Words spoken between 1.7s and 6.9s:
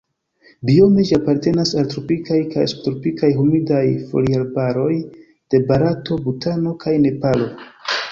al tropikaj kaj subtropikaj humidaj foliarbaroj de Barato, Butano